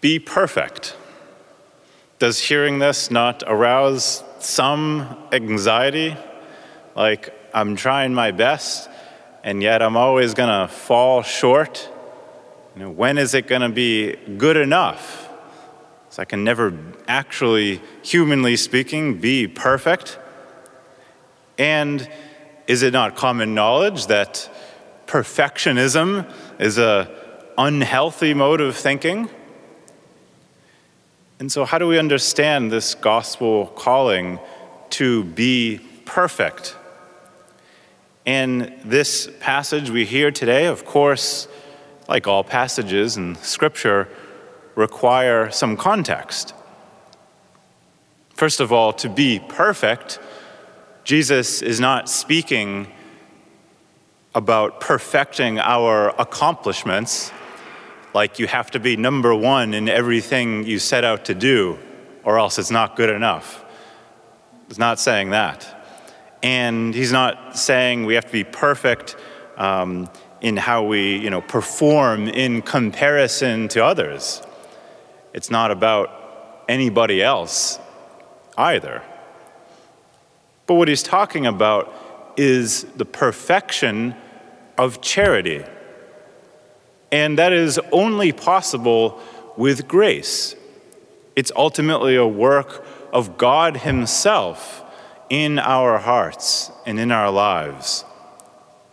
[0.00, 0.96] Be perfect.
[2.18, 6.16] Does hearing this not arouse some anxiety?
[6.96, 8.88] Like, I'm trying my best,
[9.42, 11.88] and yet I'm always going to fall short?
[12.74, 15.28] You know, when is it going to be good enough?
[16.10, 16.76] So I can never
[17.06, 20.18] actually, humanly speaking, be perfect.
[21.58, 22.08] And
[22.66, 24.50] is it not common knowledge that
[25.06, 27.10] perfectionism is a
[27.58, 29.28] unhealthy mode of thinking?
[31.40, 34.38] And so how do we understand this gospel calling
[34.90, 36.76] to be perfect?
[38.26, 41.48] In this passage we hear today, of course,
[42.08, 44.06] like all passages in Scripture,
[44.74, 46.52] require some context.
[48.34, 50.18] First of all, to be perfect,
[51.04, 52.86] Jesus is not speaking
[54.34, 57.32] about perfecting our accomplishments,
[58.14, 61.78] like you have to be number one in everything you set out to do,
[62.24, 63.64] or else it's not good enough.
[64.68, 65.76] He's not saying that.
[66.42, 69.16] And he's not saying we have to be perfect
[69.56, 70.08] um,
[70.40, 74.42] in how we you know, perform in comparison to others.
[75.34, 77.78] It's not about anybody else
[78.56, 79.02] either.
[80.66, 81.92] But what he's talking about
[82.36, 84.14] is the perfection
[84.78, 85.64] of charity.
[87.12, 89.20] And that is only possible
[89.56, 90.54] with grace.
[91.36, 94.84] It's ultimately a work of God Himself
[95.28, 98.04] in our hearts and in our lives.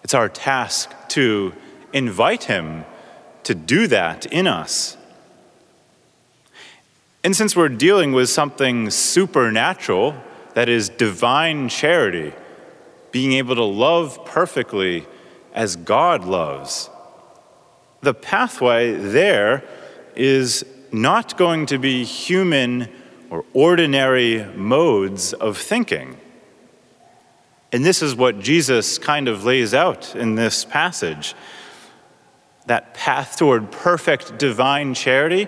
[0.04, 1.54] It's our task to
[1.94, 2.86] invite Him
[3.44, 4.98] to do that in us.
[7.24, 10.16] And since we're dealing with something supernatural,
[10.54, 12.34] that is divine charity,
[13.12, 15.06] being able to love perfectly
[15.54, 16.90] as God loves.
[18.02, 19.64] The pathway there
[20.16, 22.90] is not going to be human
[23.30, 26.18] or ordinary modes of thinking.
[27.72, 31.36] And this is what Jesus kind of lays out in this passage.
[32.68, 35.48] That path toward perfect divine charity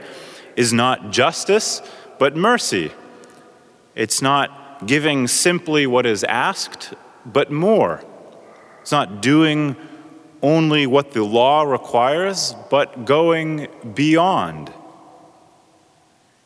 [0.56, 1.82] is not justice,
[2.18, 2.92] but mercy.
[3.96, 6.94] It's not giving simply what is asked,
[7.26, 8.04] but more.
[8.82, 9.76] It's not doing
[10.42, 14.74] only what the law requires, but going beyond.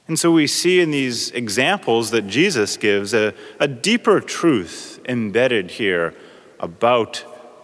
[0.08, 5.72] And so we see in these examples that Jesus gives a, a deeper truth embedded
[5.72, 6.14] here
[6.60, 7.24] about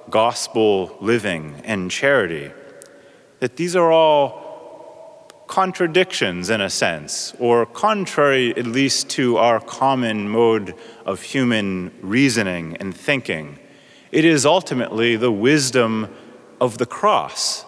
[0.09, 2.51] gospel living and charity.
[3.39, 4.47] That these are all
[5.47, 10.75] contradictions in a sense, or contrary at least to our common mode
[11.05, 13.57] of human reasoning and thinking.
[14.11, 16.13] It is ultimately the wisdom
[16.59, 17.63] of the cross,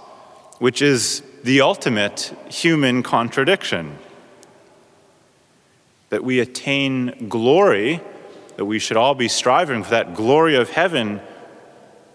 [0.60, 3.98] which is the ultimate human contradiction.
[6.10, 8.02] That we attain glory,
[8.58, 11.22] that we should all be striving for that glory of heaven,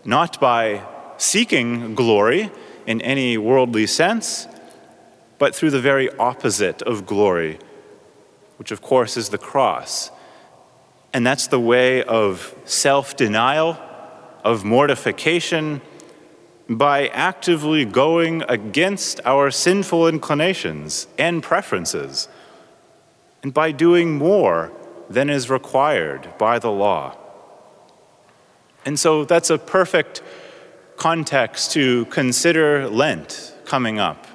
[0.04, 0.84] not by
[1.19, 2.50] seeking glory
[2.86, 4.47] in any worldly sense
[5.38, 7.59] but through the very opposite of glory,
[8.59, 10.10] which of course is the cross.
[11.12, 13.78] And that's the way of self denial,
[14.46, 15.80] of mortification,
[16.68, 22.28] by actively going against our sinful inclinations and preferences,
[23.42, 24.70] and by doing more
[25.10, 27.16] than is required by the law.
[28.84, 30.22] And so that's a perfect
[30.96, 34.28] context to consider Lent coming up.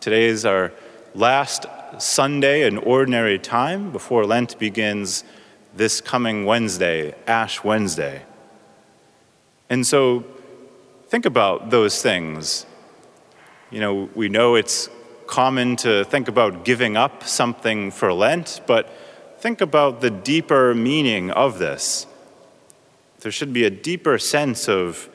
[0.00, 0.72] Today is our
[1.14, 1.66] last
[1.98, 5.22] Sunday in ordinary time before Lent begins
[5.76, 8.22] this coming Wednesday, Ash Wednesday.
[9.70, 10.24] And so
[11.08, 12.66] think about those things.
[13.70, 14.88] You know, we know it's
[15.26, 18.90] common to think about giving up something for Lent, but
[19.38, 22.06] think about the deeper meaning of this.
[23.20, 25.08] There should be a deeper sense of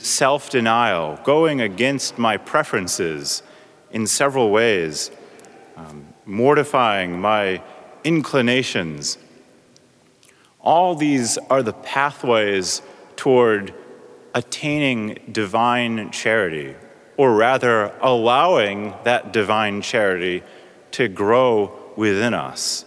[0.00, 3.42] self denial, going against my preferences
[3.90, 5.10] in several ways,
[5.76, 7.62] um, mortifying my
[8.02, 9.18] inclinations.
[10.60, 12.82] All these are the pathways
[13.16, 13.74] toward
[14.34, 16.74] attaining divine charity,
[17.16, 20.42] or rather, allowing that divine charity
[20.90, 22.84] to grow within us.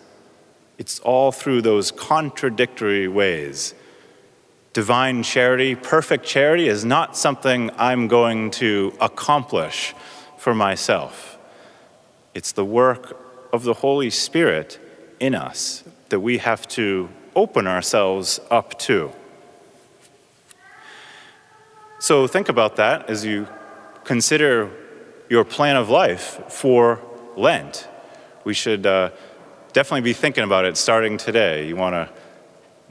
[0.77, 3.73] It's all through those contradictory ways
[4.73, 9.95] divine charity, perfect charity, is not something I'm going to accomplish
[10.37, 11.39] for myself.
[12.35, 13.17] It's the work
[13.51, 14.79] of the Holy Spirit
[15.19, 19.11] in us that we have to open ourselves up to.
[22.07, 23.49] So think about that as you
[24.05, 24.71] consider
[25.27, 27.01] your plan of life for
[27.35, 27.85] Lent.
[28.45, 29.09] We should uh,
[29.73, 31.67] definitely be thinking about it starting today.
[31.67, 32.09] You want to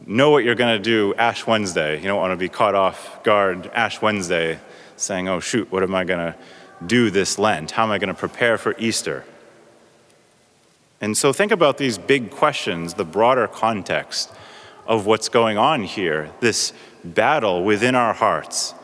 [0.04, 1.96] know what you're going to do Ash Wednesday.
[1.96, 4.58] You don't want to be caught off guard Ash Wednesday
[4.96, 6.36] saying, oh, shoot, what am I going to
[6.86, 7.70] do this Lent?
[7.70, 9.24] How am I going to prepare for Easter?
[11.00, 14.30] And so think about these big questions, the broader context
[14.86, 18.74] of what's going on here, this battle within our hearts.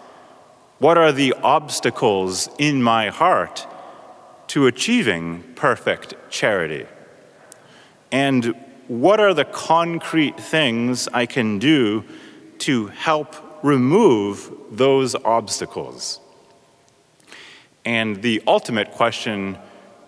[0.82, 3.68] What are the obstacles in my heart
[4.48, 6.86] to achieving perfect charity?
[8.10, 8.56] And
[8.88, 12.02] what are the concrete things I can do
[12.66, 16.18] to help remove those obstacles?
[17.84, 19.58] And the ultimate question,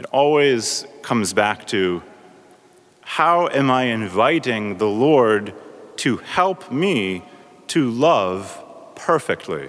[0.00, 2.02] it always comes back to
[3.02, 5.54] how am I inviting the Lord
[5.98, 7.22] to help me
[7.68, 8.60] to love
[8.96, 9.68] perfectly?